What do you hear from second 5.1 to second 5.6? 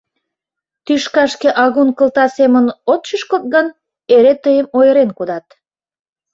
кодат.